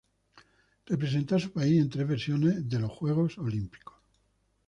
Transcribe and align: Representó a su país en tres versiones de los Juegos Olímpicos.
Representó 0.87 1.35
a 1.35 1.39
su 1.39 1.51
país 1.51 1.79
en 1.79 1.87
tres 1.87 2.07
versiones 2.07 2.67
de 2.67 2.79
los 2.79 2.89
Juegos 2.91 3.37
Olímpicos. 3.37 3.97